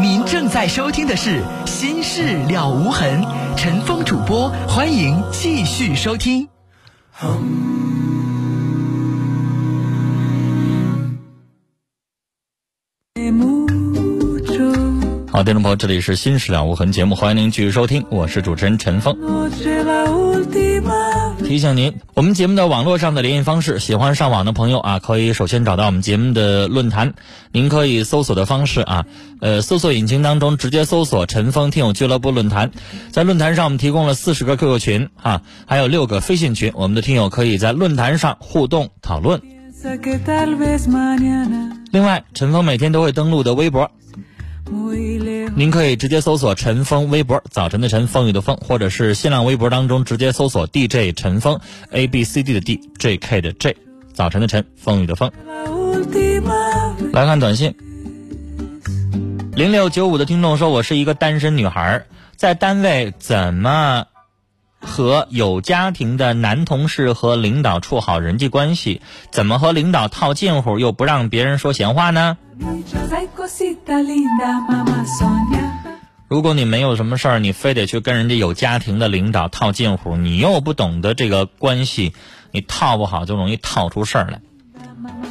[0.00, 3.22] 您正在收听的是《心事了无痕》，
[3.56, 6.48] 陈峰主播，欢迎继续收听。
[15.38, 19.16] 好，听众朋友，这里是《心事了无痕》节目，欢迎您继续收听，我是主持人陈峰。
[21.44, 27.14] 提醒您，我们节目的网络上的联系方式，喜欢上网的朋友啊，可以首先找到我们节目的论坛，
[27.52, 29.06] 您可以搜索的方式啊，
[29.40, 32.72] 呃，搜索引擎当中直接搜索“陈峰听友俱乐部论坛”。
[33.12, 39.40] 在论坛上，我们提供了四十个 QQ 群啊，还有六个飞信群，我们的听友可以在论坛上互动讨论。
[41.92, 43.88] 另外，陈峰每天都会登录的微博。
[45.54, 51.58] 您可以直接搜索陈峰微博，早晨的晨，风雨的风，或者是新浪微博当中直接搜索 DJ 陈峰
[51.90, 53.76] ，A B C D 的 D，J K 的 J，
[54.12, 55.30] 早晨的晨，风雨的风。
[57.12, 57.74] 来看短信，
[59.54, 62.04] 零六九五的听众说：“我是一个单身女孩，
[62.36, 64.06] 在单位怎么
[64.80, 69.02] 和有家庭的男同事和领导处好人际关系？
[69.32, 72.38] 怎么和领导套近乎又不让别人说闲话呢？”
[76.28, 82.12] 如果你没有什么事儿，你非得去跟人家有家庭的领导套近乎，你又不懂得这个关系，
[82.50, 84.40] 你套不好就容易套出事儿来。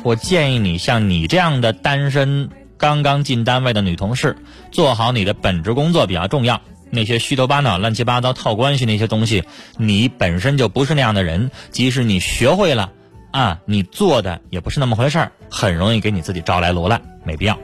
[0.03, 4.37] 我建议你，像你这样的单身、刚刚进单位的女同事，
[4.71, 6.61] 做好你的本职工作比较重要。
[6.89, 9.43] 那些虚头巴脑、乱七八糟套关系那些东西，
[9.77, 11.51] 你本身就不是那样的人。
[11.71, 12.91] 即使你学会了。
[13.31, 17.57] 啊，你做的也不是那么回事儿，很容易给你自己招来罗烂，没必要。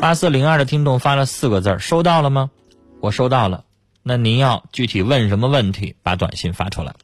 [0.00, 2.50] 八四零二的听众发了四个字儿，收到了吗？
[3.00, 3.64] 我收到了。
[4.02, 6.94] 那您要具体问什么问题，把短信发出来。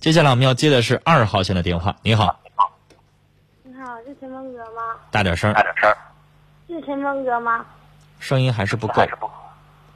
[0.00, 1.96] 接下来我们要接的是二号线的电话。
[2.02, 2.40] 你好。
[3.62, 4.82] 你好，是陈峰哥吗？
[5.10, 5.52] 大点声。
[5.52, 5.94] 大点声。
[6.68, 7.64] 是陈峰哥吗？
[8.18, 9.06] 声音还是不够。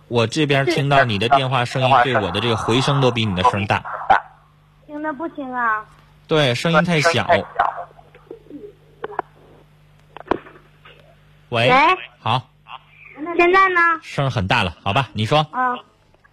[0.09, 3.83] 我这边听到你的电话声音，对我的这个回声都比你的声大。
[5.01, 5.83] 听得不清啊！
[6.29, 7.27] 对，声音太小。
[11.49, 11.71] 喂，
[12.19, 12.47] 好。
[13.35, 13.81] 现在呢？
[14.03, 15.09] 声很大了，好吧？
[15.15, 15.39] 你说。
[15.53, 15.73] 啊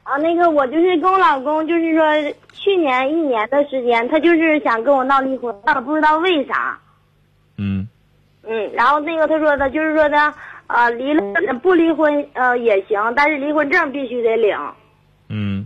[0.03, 2.03] 啊，那个我就是跟我老公，就是说
[2.51, 6.77] 去年一年的时间，他就是想跟我闹离婚，但不知道为啥。
[7.55, 7.87] 嗯。
[8.43, 10.33] 嗯，然后那个他说的，就是说的，
[10.67, 11.23] 呃，离了
[11.61, 14.57] 不离婚呃也行，但是离婚证必须得领。
[15.29, 15.65] 嗯。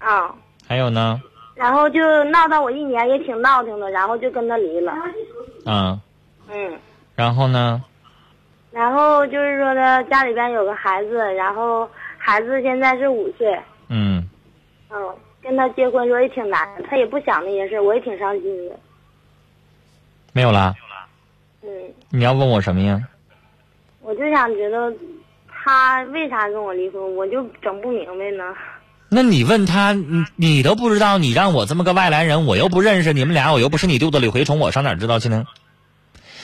[0.00, 0.34] 啊。
[0.66, 1.22] 还有呢？
[1.60, 4.94] 然后就闹到我一年也挺闹腾的，然后就跟他离了。
[5.66, 6.00] 嗯。
[6.50, 6.78] 嗯。
[7.14, 7.82] 然后呢？
[8.72, 13.60] 然后就是说他家里边有个孩子，然后孩子现在是五岁。
[13.88, 14.26] 嗯。
[14.90, 18.74] 嗯，跟他结婚说也挺难，他也不想那些事我也挺伤心的。
[20.32, 20.74] 没有啦。
[21.62, 21.68] 嗯。
[22.08, 22.98] 你要问我什么呀？
[24.00, 24.90] 我就想知道，
[25.46, 28.56] 他为啥跟我离婚，我就整不明白呢。
[29.12, 35.46] 那你问他，你你都不知道，你让我这么个外来人，我又不认识你们俩，我又不是你肚子里蛔虫，我上哪知道去呢？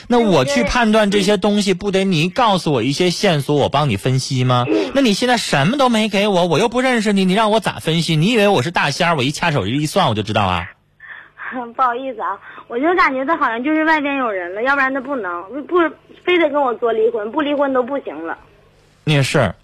[0.09, 4.65] 那我去判断这些东西，不得你告诉我一些线索，我帮你分析吗？
[4.93, 8.17] 那你现在什么都没给我，我又不认识你，你让我咋分析？
[8.17, 9.15] 你以为我是大仙儿？
[9.15, 10.71] 我一掐手一算，我就知道啊。
[11.75, 15.77] 不好意思啊，我就感觉他好像就是外边有人了，要不然他不能不
[16.25, 18.37] 非得跟我做离婚，不离婚都不行了。
[19.05, 19.55] 也是，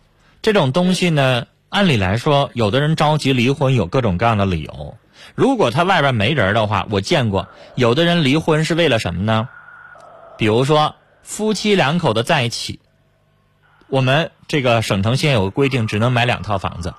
[0.42, 1.48] 这种东西呢。
[1.74, 4.96] 按理来说，有的人着急离婚有各种各样的理由。
[5.34, 9.50] 如果他外边没人的话，我见过有的人离婚是为了什么呢？
[10.38, 12.80] 比如说夫妻两口子在一起，
[13.88, 16.94] 我们这个省城现在有个规定，只能买两套房子。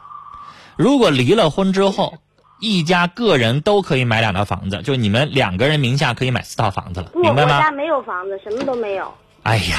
[0.74, 2.18] 如果离了婚之后，
[2.58, 7.58] 一家个人都可以买两套房子，就你们两个人名下可以买四套房子了，明白吗？
[7.58, 9.14] 我家没有房子，什么都没有。
[9.44, 9.76] 哎呀，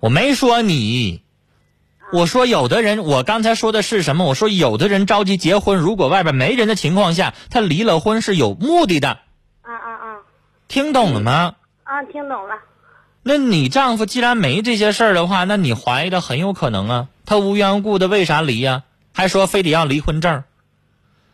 [0.00, 1.22] 我没说你。
[2.10, 4.24] 我说有的人，我刚才说的是什么？
[4.24, 9.18] 我说有的人着急结婚，如果外边没人的情况下，他离了婚是有目的的。
[9.62, 10.16] 啊啊啊！
[10.68, 11.56] 听懂了吗？
[11.84, 12.54] 啊，听懂了。
[13.22, 17.08] 那你丈夫既然没这些事儿的话，那你怀疑的很有可能啊。
[17.26, 18.84] 他无缘无故的为啥离呀？
[19.12, 20.44] 还说非得要离婚证？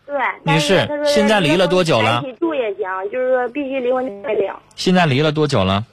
[0.07, 2.23] 对，女士，现在离了多久了？
[2.25, 4.53] 一起住也行，就是说必须离婚才领。
[4.75, 5.85] 现在离了多久了？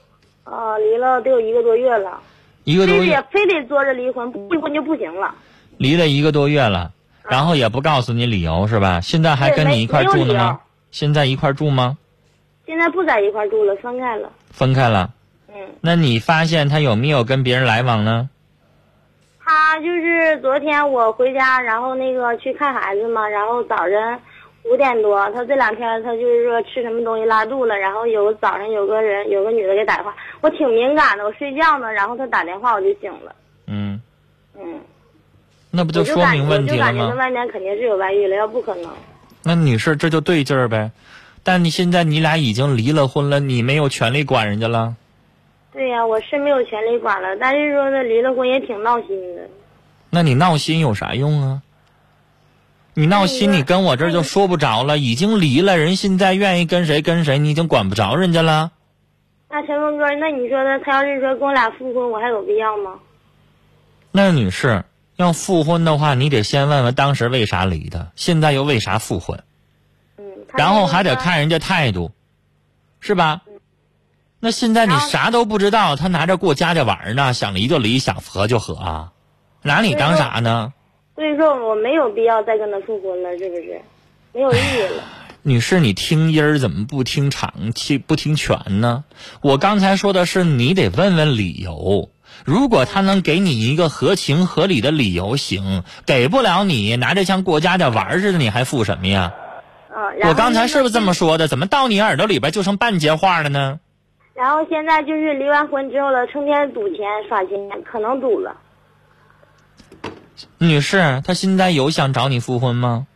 [0.42, 2.20] 啊，离了得有一个多月了。
[2.64, 5.34] 一个多月，非得做着离婚，不离婚就不行了。
[5.78, 6.92] 离了一个多月了，
[7.28, 9.00] 然后也不告诉你理由是吧？
[9.00, 10.60] 现在还跟你一块住呢吗？
[10.90, 11.96] 现在一块住吗？
[12.66, 14.30] 现在不在一块住了，分开了。
[14.50, 15.10] 分开了。
[15.48, 15.54] 嗯。
[15.80, 18.28] 那你发现他有没有跟别人来往呢？
[19.44, 24.18] 他就是昨天我回家，然后那个去看孩子嘛，然后早晨
[24.64, 33.34] 五点多，他这两天他就是说吃什么东西拉肚了，然后有早上有个人有个女的给打电话，我挺敏感的，我睡觉呢，然后他打电话我就醒了。
[33.66, 34.00] 嗯
[34.56, 34.80] 嗯，
[35.70, 37.14] 那不就说明问题了我就感觉？
[37.16, 38.90] 外面肯定是有外遇了，要不可能。
[39.42, 40.90] 那女士这就对劲儿呗。
[41.42, 44.94] 但你现在你俩已经离了婚了，你没有权利管人家了。
[45.72, 49.42] 对呀、我是没有权利管了，但是说他离了婚也挺闹心的。
[50.10, 51.60] 那你闹心有啥用啊？
[52.94, 54.98] 你闹心，那你你跟我这儿就说不着了。
[54.98, 58.72] 已经离了，人现在愿意跟谁跟谁，你已经管不着人家了。
[59.48, 63.00] 那陈峰哥，那你说他他要是说跟我俩复婚，我还有必要吗？
[64.10, 64.84] 那女士
[65.16, 69.42] 要复婚的话，你得先问问当时为啥离的，现在又为啥复婚，
[70.18, 70.24] 嗯，
[70.54, 72.12] 然后还得看人家态度，
[73.00, 73.42] 是吧？
[74.38, 79.12] 那现在你啥都不知道，他拿着过家家玩儿呢，想离就离，想和就和啊，
[79.62, 80.72] 拿你当啥呢？
[81.14, 83.80] 所以说我没有必要再跟他复婚了，是不是？
[84.32, 85.04] 没有意义了。
[85.42, 89.04] 女士，你听音儿怎么不听长，听不听全呢？
[89.42, 92.08] 我刚才说的是你得问问理由。
[92.46, 99.34] 如果他能给你一个合情合理的理由，行；给不了你，拿着像过家家玩儿似的，你还复什么呀？
[99.94, 101.30] 嗯，我刚才是不是这么说？
[101.30, 101.48] 说的？
[101.48, 103.80] 怎么到你耳朵里边就剩半截话了呢？
[104.34, 106.98] 然后现在就是离完婚之后了，成天赌钱
[107.28, 108.56] 耍钱，可能赌了。
[110.58, 113.06] 女士，他现在有想找你复婚吗？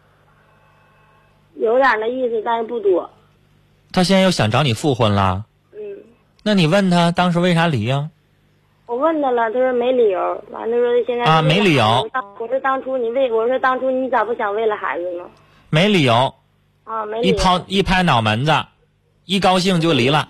[1.56, 3.08] 有点那意思，但是不多。
[3.93, 5.44] 他现在又想找你复婚啦？
[5.73, 5.78] 嗯，
[6.43, 8.11] 那你问他当时为啥离呀、
[8.84, 10.44] 我问他了，他说没理由。
[10.50, 12.08] 完了说现在啊没理由
[12.38, 15.25] 我说当初你为我说当初你咋不想为了孩子呢？
[15.70, 16.34] 没理由，
[16.84, 17.38] 啊，没理一由。
[17.38, 18.52] 抛一拍脑门子，
[19.25, 20.28] 一高兴就离了，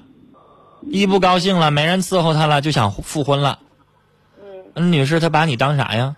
[0.83, 3.59] 一不高兴了没人伺候他了就想复婚了。
[4.41, 6.15] 嗯，嗯，女士，他把你当啥呀？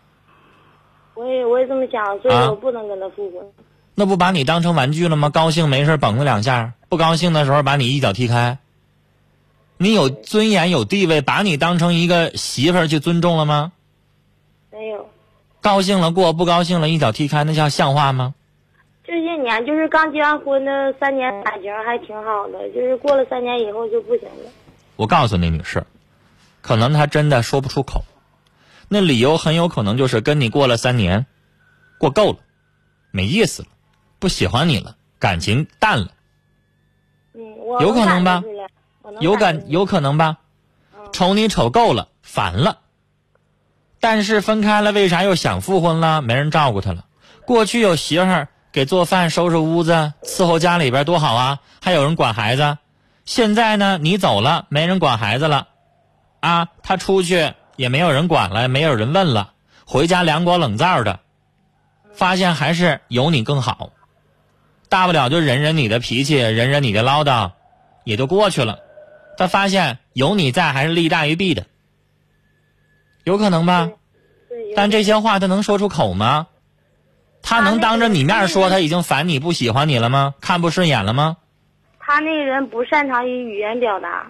[1.29, 3.47] 我也我也这么想，所以啊我不能跟他复婚。
[3.95, 5.29] 那不把你当成玩具了吗？
[5.29, 8.57] 高兴没事蹦他两下，不高兴的时候把你一脚踢开。
[9.77, 13.73] 你有尊严有地位，把你当成一个媳妇儿去尊重了吗？
[14.73, 15.07] 没有，
[15.61, 18.35] 高兴了过，不高兴了一脚踢开，那叫像话吗？
[19.05, 24.51] 这些年就是刚结完婚的三年感情还挺好的，就是过了三年以后就不行了。
[24.97, 25.85] 我告诉你，女士，
[26.63, 28.03] 可能他真的说不出口，
[28.89, 31.27] 那理由很有可能就是跟你过了三年，
[31.99, 32.39] 过够了，
[33.11, 33.69] 没意思了，
[34.19, 36.09] 不喜欢你了，感情淡了，
[37.35, 38.43] 嗯，我有可能吧
[39.21, 40.39] 有感有可能吧？
[40.95, 42.81] 嗯瞅你瞅够了，烦了。
[43.99, 46.21] 但是分开了，为啥又想复婚了？
[46.21, 47.07] 没人照顾他了。
[47.47, 52.77] 过去有媳妇儿给做饭、收拾屋子、伺候家里边多好啊，还有人管孩子。
[53.25, 55.69] 现在呢，你走了，没人管孩子了，
[56.41, 59.53] 啊，他出去也没有人管了，没有人问了，
[59.87, 61.21] 回家凉锅冷灶的，
[62.13, 63.93] 发现还是有你更好。
[64.89, 67.53] 大不了就忍忍你的脾气，忍忍你的唠叨，
[68.03, 68.81] 也就过去了。
[69.37, 71.67] 他发现有你在还是利大于弊的，
[73.23, 73.91] 有可能吧？
[74.75, 76.49] 但这些话他能说出口吗？
[77.43, 80.35] 他能当着你面说他已经烦你不喜欢你了吗？
[80.41, 81.37] 看不顺眼了吗？
[82.01, 84.27] 他那个人不擅长于语言表达，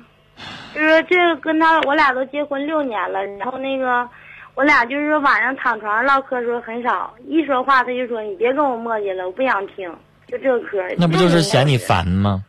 [0.75, 4.09] 就是说这个跟他我俩都结婚六年了，然后那个
[4.55, 9.91] 我俩就是说晚上躺床上唠嗑时候很少，一说话他就说你别跟我磨叽了，我不想听，
[10.27, 10.79] 就这个嗑。
[10.97, 11.79] 那不就是嫌你？
[11.79, 12.45] 烦吗？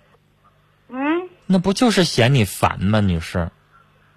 [0.89, 0.97] 嗯，
[1.45, 3.49] 那不就是嫌你烦吗，女士？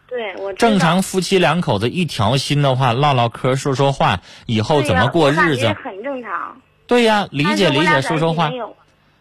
[0.08, 5.62] 对我正常夫妻两口子一条心的话，唠唠嗑，说说话，以后怎么过日子？
[5.62, 8.50] 觉很正常，对呀，理解理解，说说话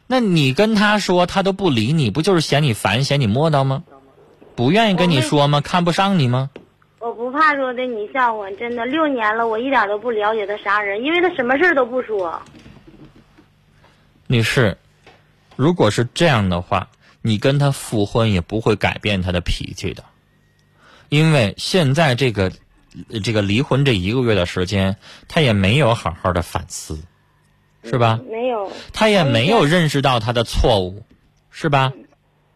[0.07, 3.83] 那你跟他说，他都不理你，不就是嫌你烦，嫌你磨叨吗？
[4.55, 5.61] 不愿意跟你说吗？
[5.61, 6.49] 看不上你吗？
[6.99, 12.39] 我不怕说的你笑话，真的六年了，我一点都不了解他啥人，因为他什么事儿都不说。
[14.27, 14.77] 女士，
[15.55, 16.89] 如果是这样的话，
[17.21, 20.03] 你跟他复婚也不会改变他的脾气的，
[21.09, 22.51] 因为现在这个
[23.23, 24.95] 这个离婚这一个月的时间，
[25.27, 26.99] 他也没有好好的反思，
[27.83, 28.19] 是吧？
[28.29, 31.03] 没有，他也没有认识到他的错误，
[31.49, 31.91] 是吧？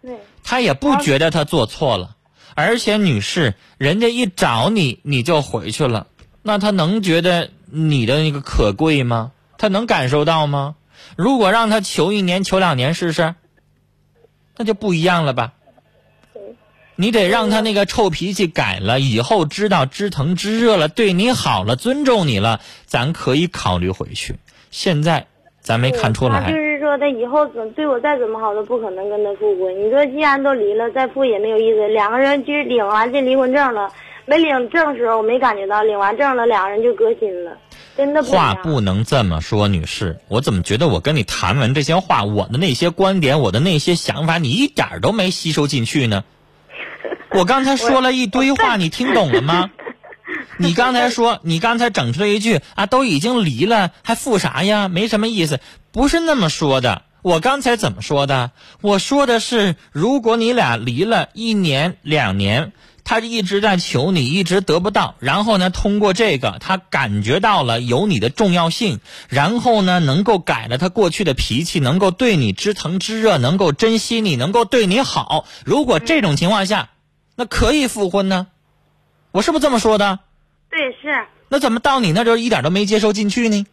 [0.01, 2.15] 对，他也不觉得他做错了，
[2.53, 6.07] 而且女士，人家一找你你就回去了，
[6.43, 9.31] 那他能觉得你的那个可贵吗？
[9.57, 10.75] 他能感受到吗？
[11.15, 13.33] 如果让他求一年求两年试试，
[14.55, 15.53] 那就不一样了吧？
[16.95, 24.35] 你得让他那个臭脾气改了，以后知道知疼知热了，对你好了，尊重你了，咱可以考虑回去。
[24.71, 25.27] 现在
[25.59, 26.53] 咱没看出来，
[26.85, 29.83] 说他以后怎对我再怎么好都不可能跟他复婚。
[29.83, 31.87] 你说既然都离了，再复也没有意思。
[31.87, 33.89] 两个人就是领完这离婚证了，
[34.25, 37.57] 没领证时候我没感觉到，领完证了两个人就隔心了。
[37.97, 40.17] 真的话不能这么说，女士。
[40.27, 46.23] 我怎么觉得我跟你谈完这些话，我的那些观点，我的那些想法，你一点都没吸收进去呢？
[47.31, 49.71] 我刚才说了一堆话，你听懂了吗？
[50.59, 54.87] 你刚才说，你刚才整出来一句啊，都已经离了，还复啥呀？
[54.87, 55.59] 没什么意思，
[55.91, 57.03] 不是那么说的。
[57.21, 58.51] 我刚才怎么说的？
[58.81, 62.71] 我说的是，如果你俩离了一年两年。
[63.07, 65.13] 他一直在求你，一直得不到。
[65.19, 68.99] 然后呢，通过这个，他感觉到了有你的重要性。
[69.29, 75.45] 然后呢，能够改了他过去的脾气，能够对你知疼知热，能够珍惜你，能够对你好。
[75.65, 76.89] 如果这种情况下，
[77.35, 78.47] 那可以复婚呢？
[79.29, 80.17] 我是不是这么说的？
[80.75, 81.25] 对，是。
[81.47, 83.65] 那怎么到你那就一点都没接受进去呢？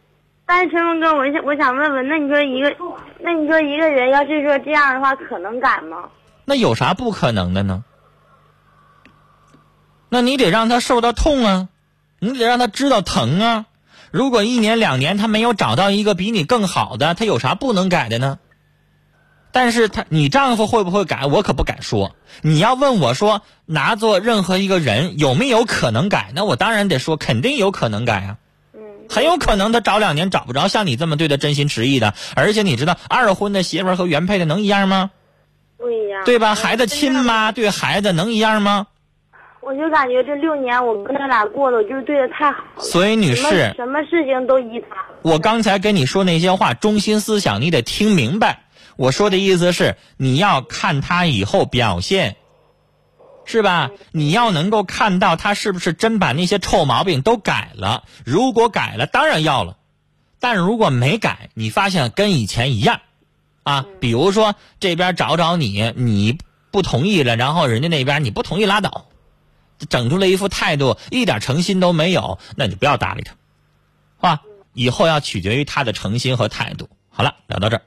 [0.45, 2.73] 但是陈峰哥，我想我想问问，那你说一个，
[3.19, 6.09] 那你说一个人要是说这样的话，可能改吗？
[6.45, 7.83] 那有啥不可能的呢？
[10.07, 11.67] 那你得让他受到痛啊，
[12.19, 13.65] 你得让他知道疼啊。
[14.11, 18.39] 如果一年两年他没有找到一个比你更好的，他有啥不能改的呢？
[19.53, 22.15] 但是他你丈夫会不会改，我可不敢说。
[22.41, 26.31] 你要问我说，拿做任何一个人有没有可能改？
[26.35, 28.37] 那我当然得说，肯定有可能改啊。
[28.73, 32.15] 嗯，很有可能他找两年找不着像你这么对他真心实意的。
[32.35, 35.11] 而且你知道，二婚的媳妇和原配的能一样吗？
[35.77, 36.25] 不一样。
[36.25, 36.55] 对吧？
[36.55, 38.87] 孩子亲妈对孩子能一样吗？
[39.61, 42.81] 我就感觉这六年我跟他俩过的，就是对他太好了。
[42.81, 44.97] 所以女士，什么事情都依他。
[45.21, 48.63] 我刚才跟你说那些话，中心思想你得听明白。
[48.95, 52.35] 我说的意思是，你要看他以后表现，
[53.45, 53.91] 是吧？
[54.11, 58.03] 你要能够看到他是不是真把那些臭毛病都改了。
[58.25, 59.77] 如果改了，当然要了；
[60.39, 63.01] 但如果没改，你发现跟以前一样，
[63.63, 66.37] 啊，比如说这边找找你，你
[66.71, 69.05] 不同意了，然后人家那边你不同意拉倒。
[69.89, 74.41] 整出来一副态度，一点诚心都没有，那你就不要搭理他，啊，
[74.73, 76.87] 以后要取决于他的诚心和态度。
[77.09, 77.81] 好了，聊到这儿。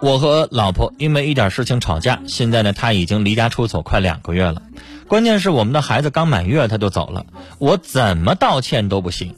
[0.03, 4.61] 我和老婆因为一点事情吵架，现在呢，他已经离家出走快两个月了。
[5.09, 7.25] 关键是我们的孩子刚满月他就走了，
[7.59, 9.35] 我怎么道歉都不行。”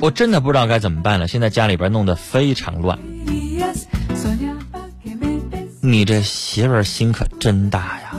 [0.00, 3.00] 我真的不知道该怎么办了，现在家里边弄得非常乱。
[5.80, 8.14] 你这媳妇儿心可真大呀！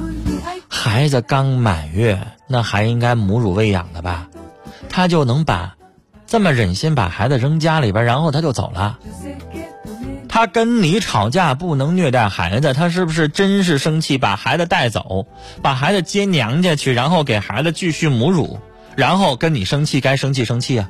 [0.89, 4.27] 孩子刚满月，那还应该母乳喂养的吧？
[4.89, 5.75] 他就能把
[6.25, 8.97] 这么忍心把孩子扔家里边，然后他就走了？
[10.27, 15.27] 他跟你吵架不能虐待孩子，他是不是真是生气把孩子带走，
[15.61, 18.59] 把孩子接娘家去，然后给孩子继续母乳，
[18.95, 20.01] 然后跟你生气？
[20.01, 20.89] 该生气生气啊！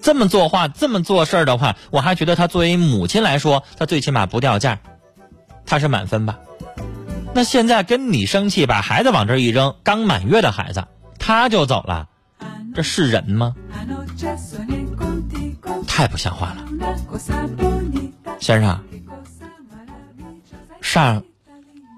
[0.00, 4.78] 这么做话，这么做事儿的话，我还觉得他作为母亲来说，他最起码不掉价，
[5.66, 6.38] 他是满分吧？
[7.36, 10.86] 那现在跟你生气，把孩子往这一扔，刚满月的孩子
[11.18, 12.08] 他就走了，
[12.74, 13.54] 这是人吗？
[15.86, 16.64] 太不像话了，
[18.40, 18.80] 先生，
[20.80, 21.24] 上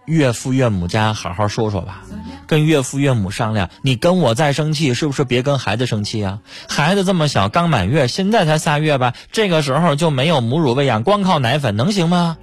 [0.07, 2.03] 岳父岳母家好好说说吧。
[2.49, 6.41] 跟岳父岳母商量，你跟我再生气，是不是别跟孩子生气啊？
[6.69, 12.37] 孩子这么小，刚满月，现在才仨月吧，这个时候就没有母乳喂养，光靠奶粉能行吗？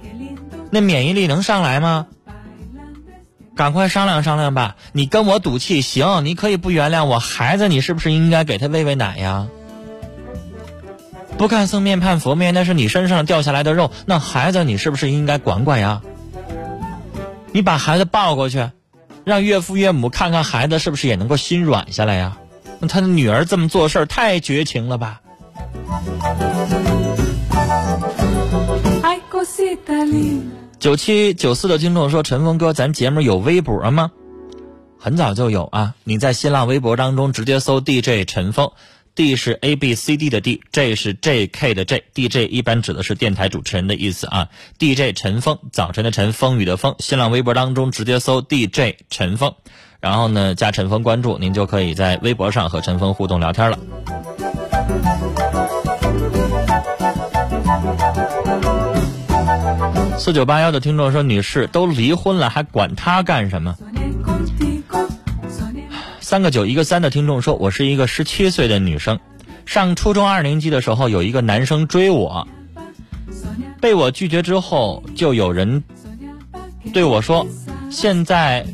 [0.70, 2.06] 那免疫力能上来吗？
[3.56, 4.76] 赶快商量商量吧。
[4.92, 9.48] 你跟我赌气行，你可以不原谅我，孩子你是不是应该给他喂喂奶呀？
[11.38, 16.02] 不看僧面盼佛面，那是你身上掉下来的肉，那孩子你是不是应该管管呀？
[17.52, 18.70] 你把孩子抱过去。
[19.24, 22.36] 让岳父岳母看看孩子是不是也能够心软下来呀？
[22.78, 25.20] 那他的女儿这么做事儿太绝情了吧？
[30.78, 34.10] 九七九四的听众说：“陈峰哥，咱节目有微博吗？
[34.98, 38.70] 很早就有啊，你在新浪微博当中直接搜 DJ 陈峰。”
[39.16, 44.48] D 是 A B C D 的 D，J 是 J K 的 J，DJ 一般指的是电台主持人的意思啊。
[44.78, 46.94] DJ 陈峰，早晨的晨，风雨的风。
[46.98, 49.54] 新浪微博当中直接搜 DJ 陈峰，
[50.00, 53.78] 然后呢加陈峰关注，您就可以在微博上和陈峰互动聊天了。
[60.26, 63.76] 四九八幺的听众说：“女士都离婚了，还管他干什么？”
[66.18, 69.20] 三个九一个三的听众说：“我是一个十七岁的女生，
[69.66, 72.48] 上初中二年级的时候，有一个男生追我，
[73.80, 75.84] 被我拒绝之后，就有人
[76.92, 77.46] 对我说：
[77.88, 78.66] 现在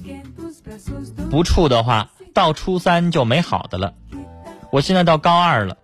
[1.31, 3.93] 不处的话，到初三就没好的了。
[4.71, 5.77] 我现在到高二了，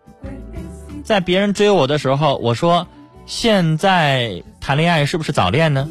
[1.04, 2.86] 在别人追我的时候，我说
[3.26, 5.88] 现在。”谈恋爱是不是早恋呢？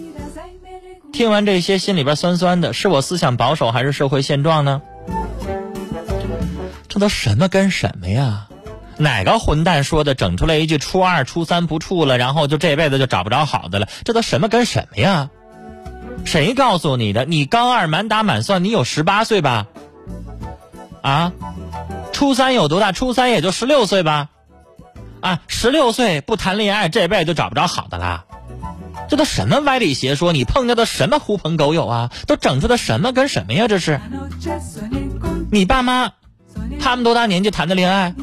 [1.11, 4.83] 听完这些，心里边酸酸的，是我思想保守还是社会现状呢？
[6.87, 8.47] 这都什么跟什么呀？
[8.97, 10.13] 哪个混蛋说的？
[10.13, 13.89] 整出来一句初二、初三不处了，然后就这辈子就找不着好的了？
[14.03, 15.31] 这都什么跟什么呀？
[16.23, 17.25] 谁告诉你的？
[17.25, 19.65] 你高二满打满算，你有十八岁吧？
[21.01, 21.33] 啊？
[22.13, 22.91] 初三有多大？
[22.91, 24.29] 初三也就十六岁吧？
[25.21, 28.25] 啊，十六岁不谈恋爱，这辈子就找不着好的啦？
[29.09, 30.33] 这都什么歪理邪说？
[30.33, 32.11] 你碰到的什么狐朋狗友啊？
[32.27, 33.67] 都整出的什么跟什么呀？
[33.67, 33.99] 这是？
[35.51, 36.11] 你爸妈，
[36.79, 38.13] 他们多大年纪谈的恋爱？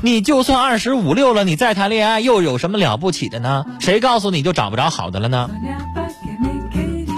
[0.00, 3.64] 你就算二十五六了，你再谈恋爱又有什么了不起的呢？
[3.80, 5.50] 谁告诉你就找不着好的了呢？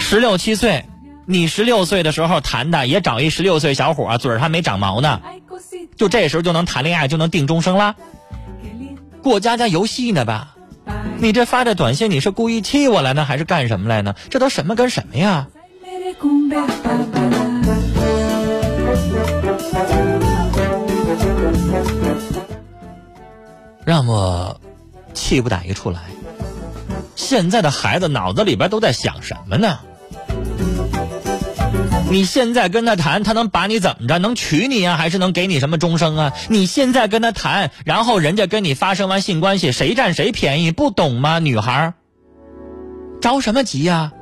[0.00, 0.84] 十六七岁，
[1.26, 5.20] 你十六岁的时候谈的，也找一十六岁小伙，嘴还没长毛呢，
[5.96, 7.94] 就这时候就能谈恋爱，就能定终生啦？
[9.22, 10.54] 过家家游戏呢吧？
[11.18, 14.14] 你这发的短信，你是故意气我来呢，还是干什么来呢？
[14.28, 15.46] 这都什么跟什么呀？
[23.84, 24.58] 让我
[25.12, 26.00] 气不打一处来。
[27.16, 29.78] 现在的孩子脑子里边都在想什么呢？
[32.14, 34.20] 你现在跟他谈，他能把你怎么着？
[34.20, 36.32] 能娶你呀，还是能给你什么终生啊？
[36.48, 40.70] 你现在跟他谈，然后人家跟你发生完性关系，谁占谁便宜？
[40.70, 41.92] 不懂吗，女孩？
[43.20, 44.12] 着什么急呀？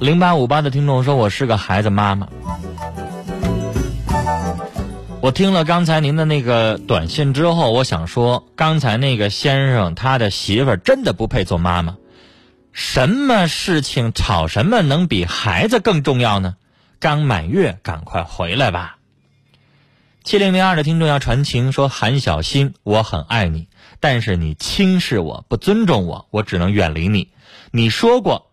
[0.00, 2.26] 零八五八的听众说：“我是个孩子妈妈。”
[5.22, 11.96] 我听了刚才您的那个短信之后，我想说，刚才那个先生他的媳妇儿真的不配做妈妈。
[12.72, 16.56] 什么事情吵什么能比孩子更重要呢？
[16.98, 18.96] 刚满月，赶快回来吧。
[20.24, 23.68] 七零零二的听众要传情说：韩小新，我很爱你，
[24.00, 27.28] 但是你轻视我，不尊重我，我只能远离你。
[27.70, 28.50] 你说过。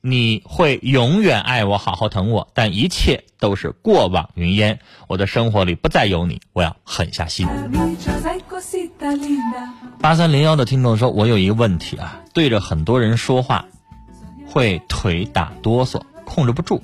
[0.00, 4.78] 你会永远爱我，好好疼我，但一切都是过往云烟。
[5.08, 7.48] 我的生活里不再有你，我要狠下心。
[10.00, 13.64] 八三零幺的听众说：“我有一个问题啊，对着很多人说话，
[14.46, 16.80] 会腿打哆嗦，控制不住。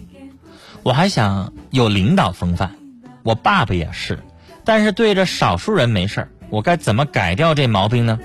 [0.82, 2.74] 我还想有领导风范，
[3.22, 4.18] 我爸爸也是，
[4.64, 8.18] 但是对着少数人没事儿，我该怎么改掉这毛病呢？”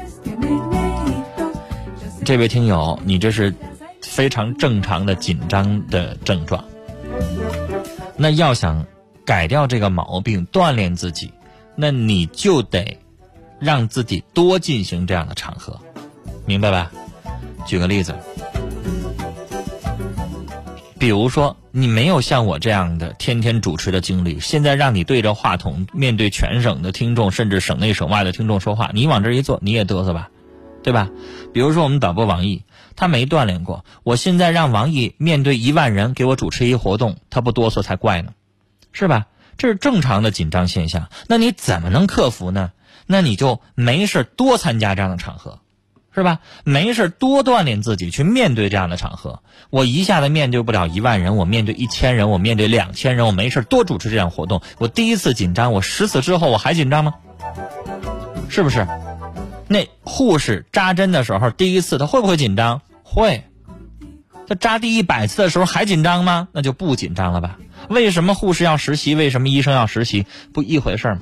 [2.26, 3.54] 这位听友，你这是？
[4.02, 6.64] 非常正常的紧张的症状。
[8.18, 8.86] 那要想
[9.26, 11.32] 改掉这个毛病，锻炼自己，
[11.76, 12.98] 那你就得
[13.60, 15.80] 让自己多进行这样的场合，
[16.46, 16.92] 明白吧？
[17.66, 18.16] 举个例子，
[20.98, 30.30] 比如说你没有像我这样的天天主持的经历，现在让你对着话筒面对全省的听众，甚至省内省外的听众说话，你往这一坐，你也嘚瑟吧，
[30.84, 31.10] 对吧？
[31.54, 32.64] 比如说我们导播王毅。
[33.00, 38.34] 他没锻炼过，我现在让王毅面对一万人给我主持一活动，他不哆嗦才怪呢，
[38.92, 39.28] 是吧？
[39.58, 41.08] 这是正常的紧张现象。
[41.26, 42.74] 那你怎么能克服呢？
[43.06, 45.60] 那你就没事多参加这样的场合，
[46.14, 46.40] 是吧？
[46.66, 49.44] 没事多锻炼自己去面对这样的场合。
[49.70, 54.62] 我一下子面对不了一万人，我面对一千人，我面对两千人，我没事多主持这样活动。
[54.78, 57.14] 我第一次紧张，我十次之后我还紧张吗？
[58.50, 58.86] 是不是？
[59.70, 62.82] 那护士扎针的时候，第一次他会不会紧张？
[63.12, 63.44] 会，
[64.48, 66.48] 他扎第一百次的时候还紧张吗？
[66.52, 67.58] 那就不紧张了吧？
[67.90, 69.16] 为什么护士要实习？
[69.16, 70.28] 为什么医生要实习？
[70.54, 71.22] 不一回事吗？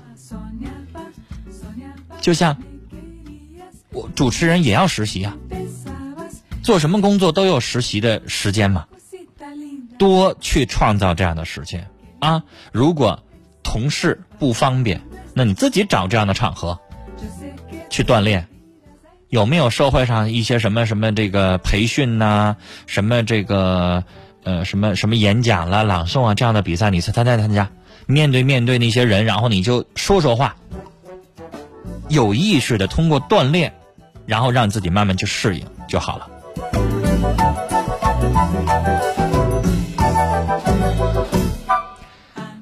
[2.19, 2.57] 就像
[3.91, 5.37] 我主持人也要实习啊，
[6.61, 8.85] 做什么工作都有实习的时间嘛，
[9.97, 12.43] 多去创造这样的时间啊！
[12.73, 13.23] 如果
[13.63, 15.01] 同事不方便，
[15.33, 16.77] 那你自己找这样的场合
[17.89, 18.49] 去锻炼。
[19.29, 24.03] 有没有社会上一些什么什么这个培训呐，什么这个
[24.43, 27.69] 呃什么什么演讲啦、朗诵啊这样的比赛，你参参加参加？
[28.05, 30.55] 面对面对那些人，然后你就说说话，
[32.07, 33.73] 有意识的通过锻炼，
[34.25, 36.29] 然后让自己慢慢去适应就好了。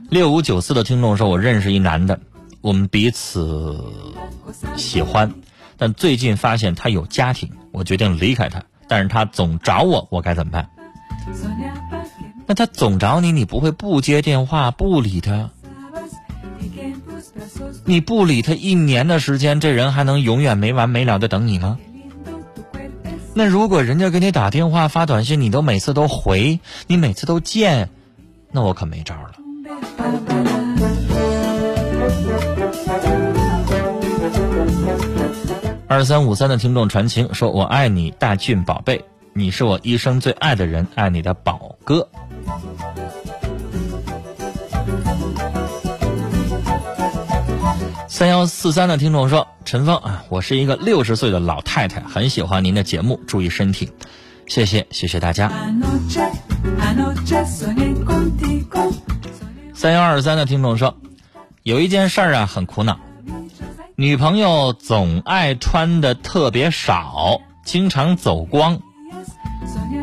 [0.09, 2.19] 六五九四的听众说：“我认识一男的，
[2.61, 3.77] 我们彼此
[4.75, 5.31] 喜欢。”
[5.77, 8.63] 但最近发现他有家庭，我决定离开他。
[8.87, 10.69] 但是他总找我，我该怎么办？
[12.45, 15.49] 那他总找你，你不会不接电话、不理他？
[17.83, 21.77] 你不理他一年的时间，这人还能永远没完没了的等你吗？
[23.33, 27.89] 那如果人家给你打电话、发短信，你都每次都回，你每次都见，
[28.51, 30.64] 那我可没招了。
[35.87, 42.09] 二三五三的听众传情说：“我爱你，大俊宝贝，你是我一生最爱的人，爱你的宝哥。”
[48.07, 53.91] 三幺四三的听众说：“陈峰啊，我是一个六十岁的老太太，很喜欢您的节目，注意身体，
[54.47, 55.51] 谢谢谢谢大家。”
[59.75, 60.97] 三幺二三的听众说
[61.61, 62.99] ：“有一件事儿啊，很苦恼。”
[63.97, 68.81] 女朋友总爱穿的特别少，经常走光。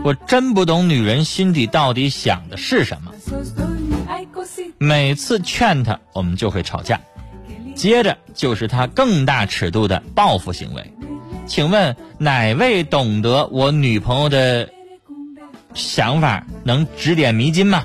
[0.02, 3.12] 我真不懂女人心底到底想的是什么。
[4.78, 6.98] 每次劝她，我们就会吵架，
[7.74, 10.94] 接着就是她更大尺度的报复行为。
[11.46, 14.70] 请问哪位懂得我女朋友的
[15.74, 17.84] 想法，能指点迷津吗？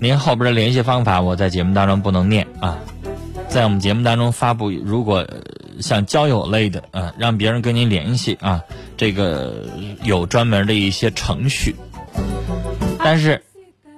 [0.00, 2.78] 您后边的联系方法，我在节目当中不能念啊。
[3.48, 5.26] 在我们节目当中发布，如果
[5.80, 8.62] 像交友类的啊，让别人跟您联系啊，
[8.96, 9.66] 这个
[10.02, 11.74] 有专门的一些程序。
[12.98, 13.42] 但是，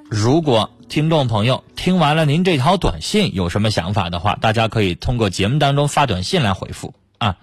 [0.08, 7.36] 如果听众朋友听完了您这条短信有什么想法的话，大家可以通过节目当中发短信来回复啊。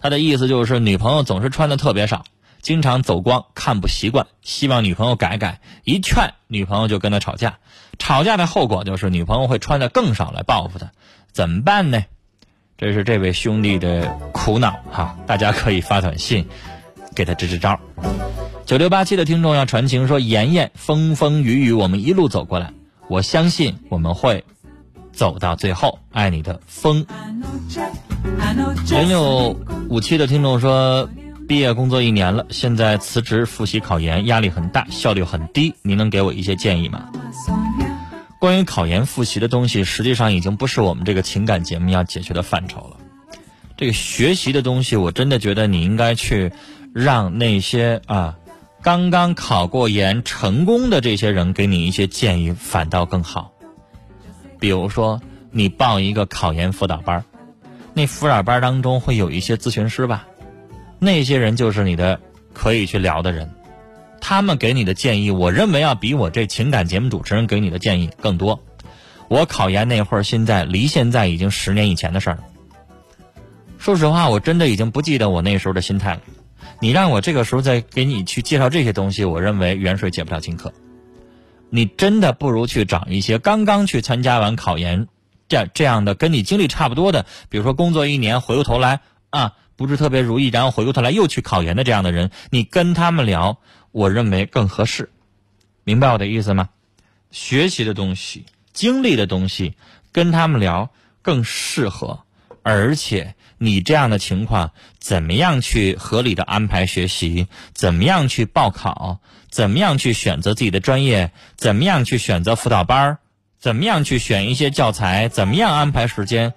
[0.00, 2.24] 他的意思就是女朋友总是穿的特别少，
[2.62, 5.60] 经常走光，看不习惯，希望女朋友改改。
[5.82, 7.58] 一劝女朋友就跟他吵架，
[7.98, 10.92] 吵架的后果就是女朋友会穿的更少来报复他。
[11.32, 12.04] 怎么办呢？
[12.76, 16.46] 这是这位兄弟的苦恼哈，大家可以发短信
[17.14, 17.78] 给他支支招。
[18.64, 22.72] 九六八七的听众要传情说：“妍妍，风风雨雨我们一路走过来，
[23.08, 24.44] 我相信我们会
[25.12, 25.98] 走到最后。
[26.12, 27.04] 爱你的风。”
[28.90, 29.56] 零六
[29.88, 31.08] 五七的听众说
[31.48, 37.08] ：“毕业工作一年了，现在辞职复习考研，压力很大，效率很低，您能给我一些建议吗？”
[38.38, 42.96] 关于考研复习的东西，实际上已经不是我们这个情感节目要解决的范畴了。
[43.76, 46.52] 这个学习的东西，我真的觉得你应该去
[46.94, 48.38] 让那些啊
[48.82, 53.52] 刚刚考过研成功的这些人给你一些建议，反倒更好。
[54.60, 55.20] 比如说，
[55.50, 57.24] 你报一个考研辅导班，
[57.94, 60.26] 那辅导班当中会有一些咨询师吧，
[60.98, 62.20] 那些人就是你的
[62.52, 63.50] 可以去聊的人。
[64.20, 68.60] 他们给你的建议，我认为要比我这情感节目主持人给你的建议更多。
[69.28, 72.44] 我考研那会儿，现在离现在已经十年以前的事儿了。
[73.78, 76.20] 说实话，我真的已经不记得我那时候的心态了。
[76.80, 80.72] 你让我这个时候再给你去介绍这些东西，我认为远水解不了近渴。
[81.70, 85.06] 你真的不如去找一些刚刚去参加完考研，
[85.48, 89.00] 这这样的跟你经历差不多的，比如说工作一年，回过头来
[89.30, 93.58] 啊不是特别如意，然后回过头来又去考研的这样的人，你跟他们聊。
[93.90, 95.10] 我认为更合适，
[95.84, 96.68] 明白我的意思吗？
[97.30, 99.74] 学习的东西、经历的东西，
[100.12, 100.90] 跟他们聊
[101.22, 102.20] 更适合。
[102.62, 107.46] 而且你这样的情况，怎么样去合理的安排学习？
[107.72, 109.20] 怎么样去报考？
[109.48, 111.32] 怎么样去选择自己的专业？
[111.56, 113.18] 怎么样去选择辅导班？
[113.58, 115.28] 怎么样去选一些教材？
[115.28, 116.52] 怎么样安排时间？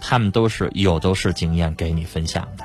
[0.00, 2.64] 他们都是有都是经验给你分享的。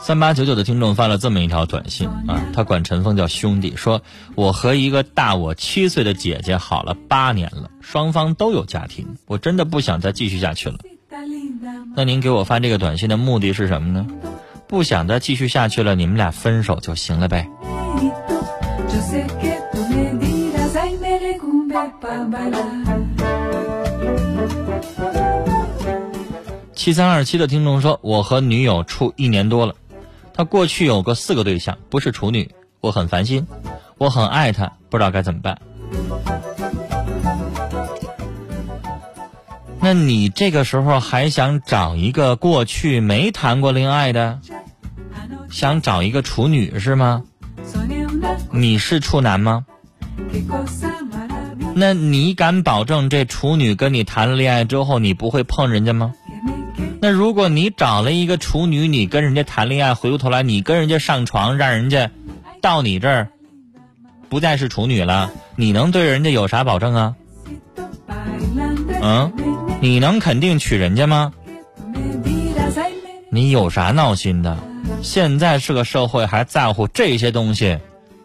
[0.00, 4.00] 三八九九的听众发了这么一条短信啊，他管陈峰叫兄弟，说
[4.34, 10.78] 我和一个大我七岁的姐姐好了八年了，双方都有家庭，我真的不想再继续下去了。
[11.94, 14.06] 那您给我发这个短信的目的是什么呢？
[14.66, 17.48] 不想再继续下去了，你们俩分手就行了呗。
[26.74, 29.74] 七三二七的听众说：“我和女友处一年多了，
[30.32, 33.46] 她过去有过四个对象，不是处女，我很烦心，
[33.98, 35.60] 我很爱她，不知道该怎么办。
[39.80, 44.38] 那你这个时候还想找一个过去没谈过恋爱的，
[45.50, 47.24] 想找一个处女是吗？
[48.52, 49.66] 你是处男吗？
[51.78, 56.12] 那你敢保证这处女跟你谈了恋爱之后，你不会碰人家吗？”
[57.00, 62.10] 那如果你找了一个处女，你跟人家谈恋爱，回过头来你跟人家上床，让人家
[62.60, 63.28] 到你这儿
[64.28, 67.14] 不再是处女了，你能对人家有啥保证啊？
[69.00, 69.32] 嗯，
[69.80, 71.32] 你能肯定娶人家吗？
[73.30, 74.58] 你有啥闹心的？
[75.00, 77.78] 现在是个社会还在乎这些东西，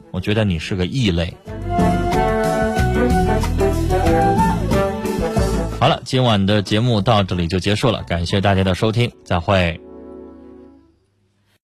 [0.09, 1.31] 我觉得你是个异类。
[5.83, 9.82] 好了，今晚的节目到这里就结束了，感谢大家的收听，再会。